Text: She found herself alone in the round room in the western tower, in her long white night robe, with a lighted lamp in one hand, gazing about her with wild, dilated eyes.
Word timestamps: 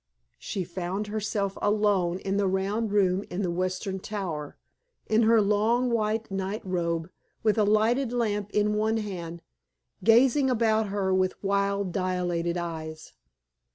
She 0.39 0.63
found 0.63 1.05
herself 1.05 1.59
alone 1.61 2.17
in 2.17 2.37
the 2.37 2.47
round 2.47 2.91
room 2.91 3.23
in 3.29 3.43
the 3.43 3.51
western 3.51 3.99
tower, 3.99 4.57
in 5.05 5.21
her 5.21 5.39
long 5.39 5.91
white 5.91 6.31
night 6.31 6.65
robe, 6.65 7.11
with 7.43 7.55
a 7.59 7.63
lighted 7.65 8.11
lamp 8.11 8.49
in 8.49 8.73
one 8.73 8.97
hand, 8.97 9.43
gazing 10.03 10.49
about 10.49 10.87
her 10.87 11.13
with 11.13 11.43
wild, 11.43 11.91
dilated 11.91 12.57
eyes. 12.57 13.13